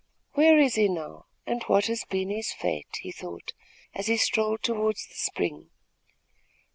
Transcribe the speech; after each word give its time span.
"Where 0.33 0.57
is 0.57 0.73
he 0.73 0.87
now, 0.87 1.27
and 1.45 1.61
what 1.67 1.85
has 1.85 2.05
been 2.05 2.31
his 2.31 2.51
fate?" 2.51 2.87
he 3.01 3.11
thought, 3.11 3.53
as 3.93 4.07
he 4.07 4.17
strolled 4.17 4.63
toward 4.63 4.95
the 4.95 5.13
spring. 5.13 5.69